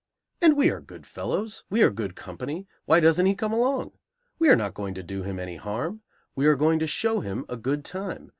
And 0.41 0.57
we 0.57 0.71
are 0.71 0.81
good 0.81 1.05
fellows, 1.05 1.63
we 1.69 1.83
are 1.83 1.91
good 1.91 2.15
company; 2.15 2.65
why 2.85 2.99
doesn't 3.01 3.27
he 3.27 3.35
come 3.35 3.53
along? 3.53 3.91
We 4.39 4.49
are 4.49 4.55
not 4.55 4.73
going 4.73 4.95
to 4.95 5.03
do 5.03 5.21
him 5.21 5.37
any 5.37 5.57
harm. 5.57 6.01
We 6.35 6.47
are 6.47 6.55
going 6.55 6.79
to 6.79 6.87
show 6.87 7.19
him 7.19 7.45
a 7.47 7.55
good 7.55 7.85
time. 7.85 8.29